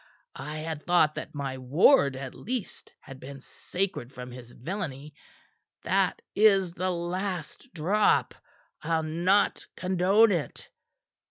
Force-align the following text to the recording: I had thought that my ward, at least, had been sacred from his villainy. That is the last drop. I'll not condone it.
I 0.33 0.57
had 0.57 0.81
thought 0.83 1.13
that 1.13 1.35
my 1.35 1.59
ward, 1.59 2.15
at 2.15 2.33
least, 2.33 2.91
had 3.01 3.19
been 3.19 3.39
sacred 3.39 4.11
from 4.11 4.31
his 4.31 4.51
villainy. 4.51 5.13
That 5.83 6.23
is 6.35 6.71
the 6.73 6.89
last 6.89 7.71
drop. 7.71 8.33
I'll 8.81 9.03
not 9.03 9.67
condone 9.75 10.31
it. 10.31 10.69